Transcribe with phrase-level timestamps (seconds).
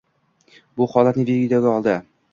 [0.81, 1.99] Bu holatni videoga oldi.